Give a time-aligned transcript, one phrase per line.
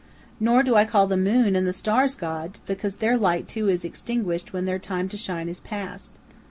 [0.39, 3.85] Nor do I call the moon and the stars gods, because their light, too, is
[3.85, 6.09] extinguished when their time to shine is past.